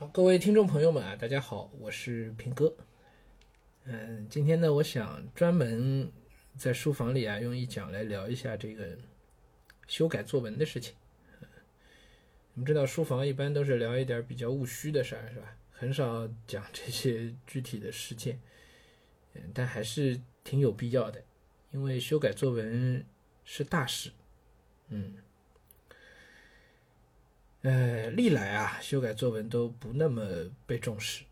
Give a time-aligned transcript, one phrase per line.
[0.00, 2.72] 好，各位听众朋友们啊，大家好，我是平哥。
[3.82, 6.08] 嗯，今天呢，我想专门
[6.56, 8.96] 在书房里啊，用一讲来聊一下这个
[9.88, 10.94] 修改作文的事情。
[12.54, 15.56] 你们知道，书房一般都是聊一点比较务虚的事儿，是吧？
[15.72, 18.38] 很少讲这些具体的事件。
[19.34, 21.20] 嗯，但还是挺有必要的，
[21.72, 23.04] 因为修改作文
[23.44, 24.12] 是大事。
[24.90, 25.16] 嗯。
[27.68, 30.26] 呃，历来啊，修改作文都不那么
[30.64, 31.22] 被重视，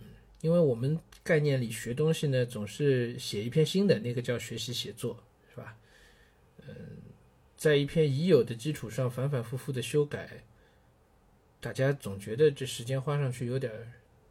[0.00, 0.06] 嗯，
[0.42, 5.18] 因为我们概念里学东西呢，总是写一篇新的，那个叫学习写作，
[5.48, 5.78] 是吧？
[6.66, 6.74] 嗯，
[7.56, 10.44] 在一篇已有的基础上反反复复的修改，
[11.58, 13.72] 大家总觉得这时间花上去有点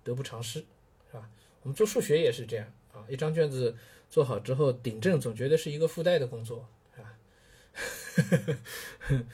[0.04, 1.28] 得不偿失，是吧？
[1.64, 3.76] 我们做数学也是这样啊，一张卷子
[4.12, 7.18] 做好之后顶正，总觉得是一个附带的工作，是吧？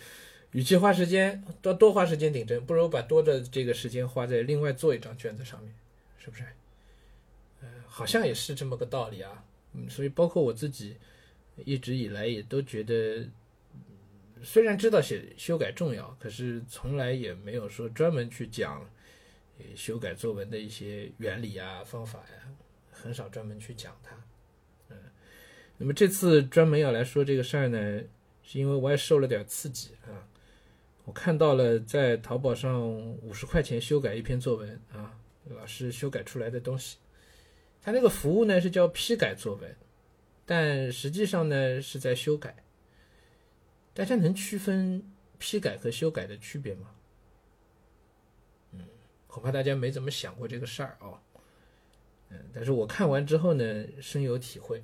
[0.53, 5.73] 与其花时间多多花时间顶针，不如把多的这个时间花在另外做一张卷子上面，
[6.17, 6.43] 是不是？
[7.61, 9.43] 呃，好像也是这么个道理啊。
[9.73, 10.95] 嗯，所以包括我自己
[11.65, 13.27] 一直以来也都觉得，
[14.43, 18.87] 虽然知道写修改重要，可是从来也没有说专门去讲
[19.75, 22.53] 修改作文的一些原理啊、方法呀，
[22.91, 24.15] 很少专门去讲它。
[24.89, 24.97] 嗯，
[25.79, 28.01] 那么这次专门要来说这个事儿呢，
[28.43, 30.29] 是因为我也受了点刺激啊。
[31.05, 36.97] 我看到了在淘宝上五十块钱修改一篇作文啊，老师修改出来的东西，
[37.81, 39.75] 他那个服务呢是叫批改作文，
[40.45, 42.55] 但实际上呢是在修改。
[43.93, 45.03] 大家能区分
[45.37, 46.95] 批改和修改的区别吗？
[48.71, 48.87] 嗯，
[49.27, 51.19] 恐怕大家没怎么想过这个事儿哦。
[52.29, 54.81] 嗯，但是我看完之后呢，深有体会。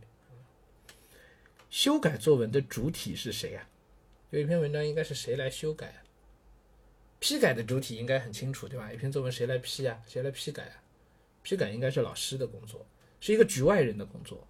[1.70, 3.68] 修改作文的主体是谁呀？
[4.32, 6.04] 有一篇文章应该是谁来修改？
[7.20, 8.92] 批改的主体应该很清楚，对吧？
[8.94, 10.02] 一篇作文谁来批啊？
[10.08, 10.82] 谁来批改啊？
[11.44, 12.86] 批改应该是老师的工作，
[13.20, 14.48] 是一个局外人的工作，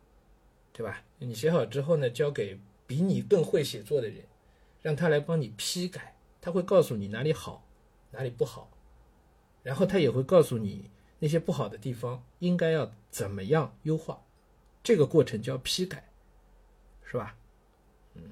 [0.72, 1.04] 对吧？
[1.18, 4.24] 你写好之后呢，交给比你更会写作的人，
[4.84, 7.68] 让他来帮你批改，他会告诉你哪里好，
[8.12, 8.72] 哪里不好，
[9.64, 14.24] 然后他也会告诉你那些不好的地方应该要怎么样优化，
[14.84, 16.10] 这个过程叫批改，
[17.04, 17.36] 是吧？
[18.14, 18.24] 嗯，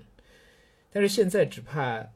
[0.91, 2.11] 但是现在只怕。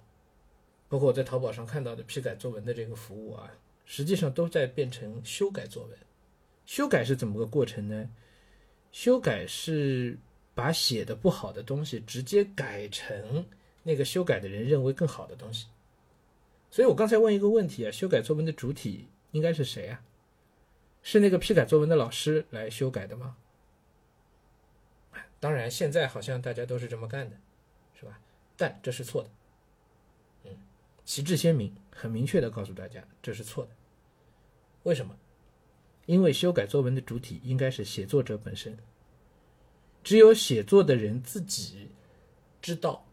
[0.92, 3.50] 包括我在淘宝上看到的批改作文的这个服务啊，
[3.86, 5.98] 实际上都在变成修改作文。
[6.66, 8.10] 修改是怎么个过程呢？
[8.92, 10.18] 修改是
[10.54, 13.46] 把写的不好的东西直接改成
[13.84, 15.68] 那个修改的人认为更好的东西。
[16.70, 20.04] 所以我刚才问一个问题啊，修改作文的主体应该是谁啊？
[21.02, 23.38] 是那个批改作文的老师来修改的吗？
[25.40, 27.38] 当然，现在好像大家都是这么干的，
[27.98, 28.20] 是吧？
[28.58, 29.30] 但这是错的。
[31.12, 33.72] 旗帜鲜明，很明确的告诉大家这是错的。
[34.84, 35.14] 为什么？
[36.06, 38.78] 因为修改作文的主体应该是写作者本身。
[40.06, 41.90] 只有写作的人自己
[42.62, 43.06] 知道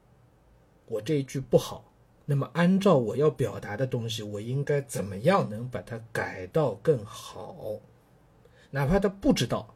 [0.86, 1.92] 我这一句不好，
[2.24, 7.80] 那么按照我要表达的东西，我应该怎么样能把它改到更好？
[8.70, 9.74] 哪怕他不知道，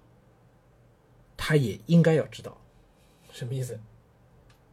[1.36, 2.56] 他也应该要知道。
[3.32, 3.80] 什么意思？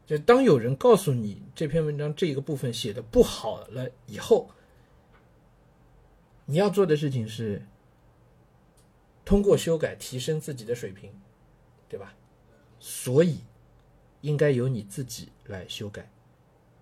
[0.09, 4.49] 就当有人告诉你这篇文章这一个部分写的不好了以后，
[6.45, 7.61] 你要做的事情是
[9.23, 11.11] 通过修改提升自己的水平，
[11.87, 12.15] 对吧？
[12.79, 13.41] 所以
[14.21, 16.09] 应该由你自己来修改，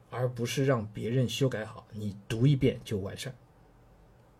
[0.09, 3.29] 而不是让别人修改好，你读一遍就完事。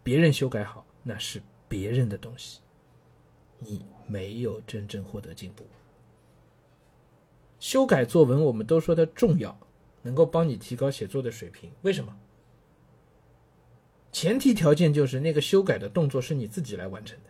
[0.01, 2.61] 别人修改好那是别人的东西，
[3.59, 5.65] 你没有真正获得进步。
[7.59, 9.59] 修改作文，我们都说它重要，
[10.03, 11.71] 能够帮你提高写作的水平。
[11.81, 12.15] 为什么？
[14.11, 17.29] 前提条件就是那个修改的动作是你自己来完成的。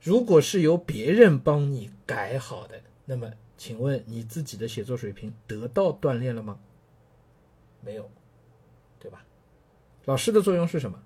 [0.00, 6.58] 如果是由别人帮你改好的，那么请问你自己的写作水平得到锻炼了吗？
[7.80, 8.10] 没有，
[8.98, 9.24] 对吧？
[10.04, 11.02] 老师的作用是什么？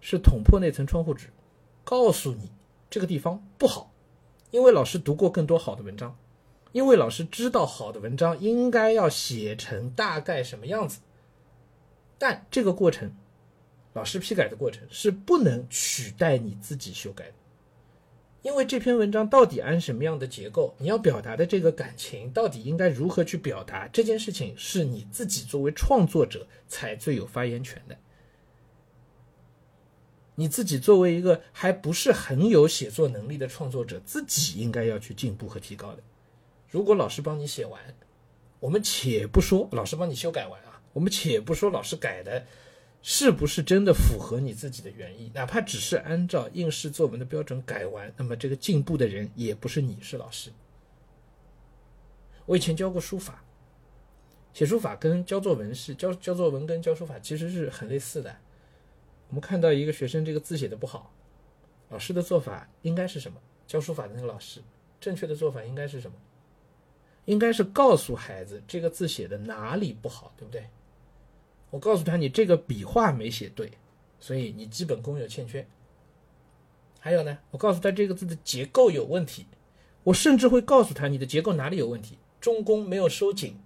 [0.00, 1.28] 是捅破那层窗户纸，
[1.84, 2.50] 告诉你
[2.88, 3.92] 这个地方不好，
[4.50, 6.16] 因为老师读过更多好的文章。
[6.72, 11.00] 因为老师知道好的文章应该要写成大概什么样子，
[12.18, 13.12] 但这个过程，
[13.92, 17.34] 老师批改的过程是不能取代你自己修改的。
[18.42, 27.98] 因为这篇文章到底按什么样的结构，你要表达的这个感情到底应该如何去表达，这件事情是你自己作为创作者才最有发言权的。
[30.36, 36.02] 你自己作为一个还不是很有写作能力的创作者，自己应该要去进步和提高的。
[36.70, 37.80] 如果老师帮你写完，
[38.60, 42.46] 我们且不说老师帮你修改完啊，我们且不说老师改的
[43.02, 45.32] 是不是真的符合你自己的原意？
[45.34, 50.52] 哪怕只是按照应试作文的标准改完，那么这个进步的人也不是你，是老师。
[52.46, 53.42] 我以前教过书法，
[54.52, 58.36] 写书法跟教作文是教教作文跟教书法其实是很类似的。
[59.28, 61.12] 我们看到一个学生这个字写的不好，
[61.88, 63.40] 老师的做法应该是什么？
[63.66, 64.60] 教书法的那个老师
[65.00, 66.16] 正确的做法应该是什么？
[67.26, 70.64] 应该是告诉孩子这个字写的哪里不好，对不对？
[71.70, 73.70] 我告诉他，你这个笔画没写对，
[74.18, 75.66] 所以你基本功有欠缺。
[76.98, 79.46] 还有呢，我告诉他这个字的结构有问题，
[80.02, 83.58] 我甚至会告诉他你的结构哪里有问题，中宫没有收紧，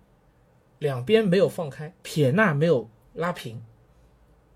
[0.78, 3.64] 两边没有放开，撇捺没有拉平，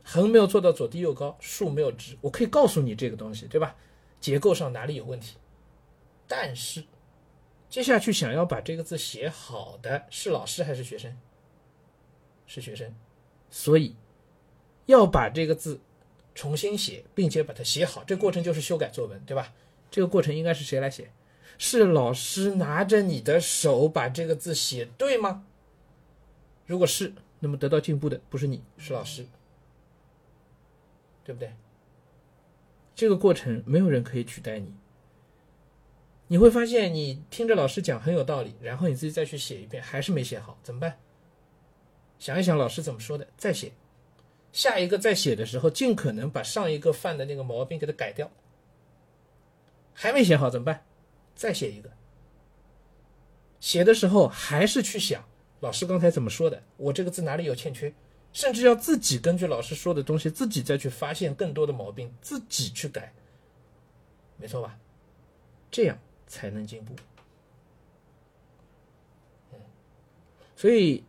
[0.04, 2.16] 横没有做到左低右高，竖没有直。
[2.20, 3.74] 我可以告诉你这个东西，对吧？
[4.20, 5.36] 结构上哪里有问题？
[6.26, 6.84] 但是，
[7.68, 11.16] 接下去想要把这个字写好的是老师还是学生？
[12.46, 12.94] 是学生。
[13.50, 13.94] 所以，
[14.86, 15.80] 要把这个字
[16.34, 19.52] 重新写，并且把它写好，这过程就是修改作文，对吧？
[19.90, 21.10] 这个过程应该是谁来写？
[21.58, 25.44] 是老师拿着你的手把这个字写对吗？
[26.66, 29.26] 如果是，那么得到进步的不是你，是老师，
[31.24, 31.52] 对不对？
[32.94, 34.74] 这个过程没有人可以取代你。
[36.28, 40.98] 你会发现，你听着老师讲很有道理，然后你自己再去写一遍，还是没写好，怎么办？
[42.18, 43.72] 想一想老师怎么说的，再写，
[44.52, 48.30] 下一个再写的时候，尽可能把上一个犯的那个毛病给它改掉。
[49.94, 50.84] 还没写好怎么办？
[51.34, 51.90] 再写一个。
[53.58, 55.24] 写的时候还是去想
[55.60, 57.92] 老师刚才怎么说的，我这个字哪里有欠缺，
[58.32, 63.12] 甚至要自己根据老师说的东西，自己再去发现更多的毛病，自己去改，
[64.36, 64.78] 没错吧？
[65.70, 65.98] 这样
[66.28, 66.94] 才能进步。
[70.54, 71.02] 所以。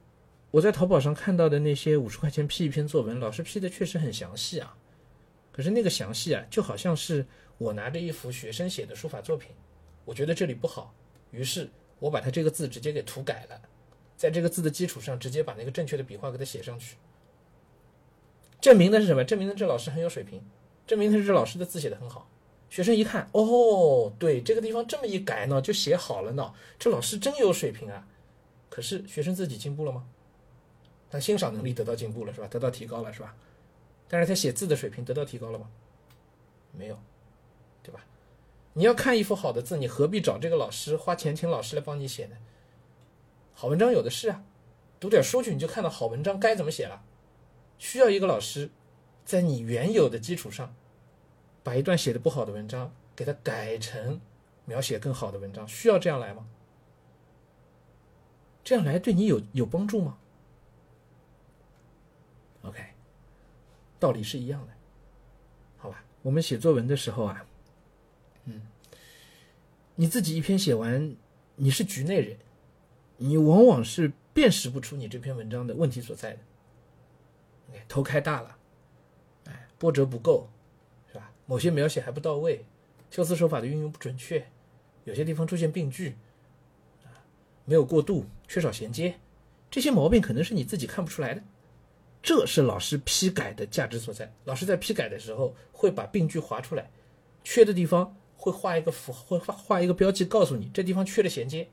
[0.51, 4.75] 我在淘宝上看到的那些五十块钱批一篇作文，老师批的确实很详细啊。
[5.51, 7.23] 可是那个详细啊，就好像是
[7.59, 9.51] 我拿着一幅学生写的书法作品，
[10.05, 10.91] 我觉得这里不好，
[11.29, 11.69] 于是
[11.99, 13.61] 我把他这个字直接给涂改了，
[14.17, 16.95] 在这个字的基础上，直接把那个正确的笔画给他写上去。
[18.59, 19.23] 证明的是什么？
[19.23, 20.41] 证明的这老师很有水平，
[20.87, 22.27] 证明的是这老师的字写的很好。
[22.69, 26.53] 学生一看，哦，对，这个地方这么一改呢，就写好了呢。
[26.77, 28.07] 这老师真有水平啊。
[28.69, 30.07] 可是学生自己进步了吗？
[31.09, 32.47] 他欣赏能力得到进步了，是吧？
[32.47, 33.35] 得到提高了，是吧？
[34.07, 35.69] 但是他写字的水平得到提高了吗？
[36.71, 36.99] 没有，
[37.81, 38.05] 对吧？
[38.73, 42.37] 你要看一幅好的字，你何必找这个老师花钱请老师来帮你写呢？
[43.55, 44.43] 好文章有的是啊，
[44.99, 47.03] 读点书去你就看到好文章该怎么写了。
[47.79, 48.69] 需要一个老师，
[49.25, 50.75] 在你原有的基础上，
[51.69, 54.19] 把一段写的不好的文章给它改成
[54.65, 56.47] 描写更好的文章，需要这样来吗？
[58.63, 60.17] 这样来对你有有帮助吗
[62.63, 62.83] ？OK，
[63.99, 64.73] 道理是一样的，
[65.77, 66.03] 好吧？
[66.23, 67.45] 我们写作文的时候啊，
[68.45, 68.63] 嗯，
[69.93, 71.15] 你自己一篇写完，
[71.55, 72.35] 你是局内人，
[73.17, 76.39] 你往往是辨识不出你这篇文章的问题所在的。
[77.87, 78.57] 头开大了，
[79.45, 80.49] 哎，波折不够，
[81.49, 82.63] 某些描写还不到位，
[83.09, 84.45] 修辞手法的运用不准确，
[85.03, 86.15] 有些地方出现病句，
[87.03, 87.09] 啊，
[87.65, 89.15] 没有过渡，缺少衔接，
[89.71, 91.41] 这些毛病可能是你自己看不出来的。
[92.21, 94.31] 这是老师批改的价值所在。
[94.45, 96.91] 老师在批改的时候会把病句划出来，
[97.43, 101.67] 缺的地方会画一个符，会画画一个标记，告诉你这地方缺了衔接。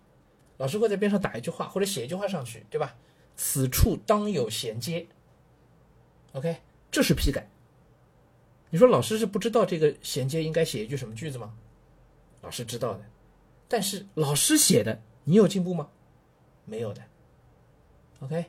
[0.57, 2.97] 老师会在边上打一句话或者写一句话上去，对吧？
[3.37, 5.07] 此处当有衔接。
[6.33, 6.57] OK，
[6.91, 7.47] 这是批改。
[8.71, 11.55] 你说老师是不知道这个衔接应该写一句什么句子吗？
[12.43, 13.05] 老师知道的，
[13.69, 15.89] 但是老师写的你有进步吗？
[16.65, 17.03] 没有的。
[18.21, 18.47] OK。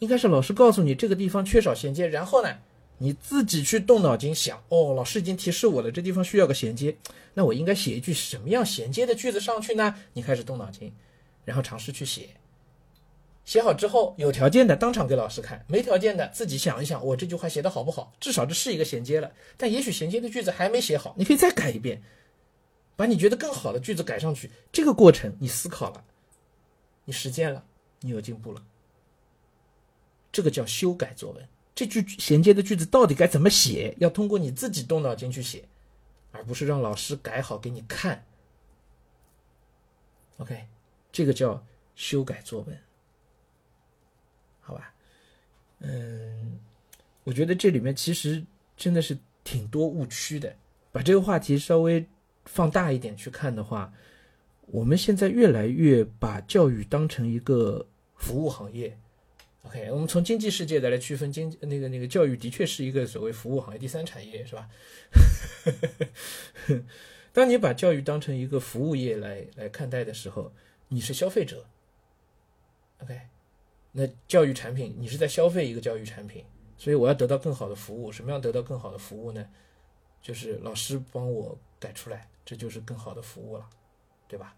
[0.00, 2.58] 应该是老师告诉你这个地方缺少衔接，然后呢，
[2.98, 6.96] 你自己去动脑筋想，哦，老师已经提示我了，这地方需要个衔接，
[7.34, 9.96] 那我应该写一句什么样衔接的句子上去呢？
[10.12, 10.92] 你开始动脑筋，
[11.44, 12.28] 然后尝试去写，
[13.48, 18.12] 写好之后，有条件的当场给老师看，没条件的自己想一想，我这句话写的好不好？
[18.20, 22.02] 至少这是一个衔接了，但也许衔接的句子还没写好，你可以再改一遍，
[22.94, 24.50] 把你觉得更好的句子改上去。
[24.70, 26.04] 这个过程你思考了，
[27.06, 27.64] 你实践了，
[28.00, 28.62] 你有进步了。
[30.30, 33.94] 这个叫修改作文，这句衔接的句子到底该怎么写？
[33.96, 35.64] 要通过你自己动脑筋去写，
[36.32, 38.26] 而不是让老师改好给你看。
[40.36, 40.66] OK，
[41.10, 41.64] 这个叫
[41.96, 42.78] 修改作文，
[45.80, 46.58] 嗯，
[47.24, 48.44] 我觉得这里面其实
[48.76, 50.54] 真的是挺多误区的。
[50.90, 52.04] 把这个话题稍微
[52.46, 53.92] 放大一点去看的话，
[54.66, 58.98] 我们现在越来越把教育当成一个服务行业。
[59.62, 64.68] OK，我们从经济世界的来区分经那个那个教育的确是一个所谓服务行业第三产业是吧？
[67.32, 70.52] 当你把教育当成一个服务业来来看待的时候，
[70.88, 71.66] 你是消费者。
[73.00, 73.20] OK，
[73.92, 76.44] 那教育产品你是在消费一个教育产品，
[76.76, 78.12] 所以我要得到更好的服务。
[78.12, 79.48] 什么样得到更好的服务呢？
[80.20, 83.68] 就是老师帮我改出来，这就是更好的服务了，
[84.26, 84.54] 对吧？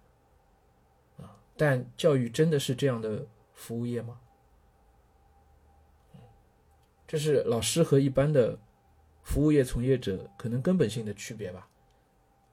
[1.18, 4.20] 啊，但教育真的是这样的服务业吗？
[7.06, 8.58] 这是老师和一般的
[9.22, 11.68] 服务业从业者可能根本性的区别吧。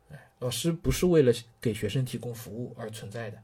[0.09, 1.31] 哎，老师不是为了
[1.61, 3.41] 给学生提供服务而存在的，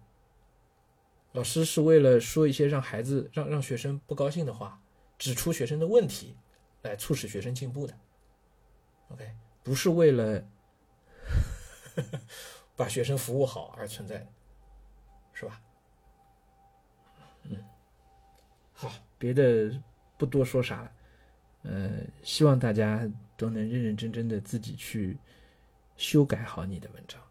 [1.34, 4.82] 老师是为了说一些让孩子、让让学生不高兴的话，
[5.18, 6.36] 指出学生的问题，
[6.84, 7.94] 来促使学生进步的。
[9.10, 9.32] OK，
[9.64, 10.44] 不是为了
[12.76, 14.28] 把学生服务好而存在的，
[15.34, 15.62] 是吧？
[17.44, 17.64] 嗯，
[18.74, 19.72] 好，别的
[20.18, 20.92] 不多说啥了。
[21.64, 21.92] 呃，
[22.24, 25.18] 希望大家都能认认真真的自己去
[25.96, 27.23] 修改好你的文章。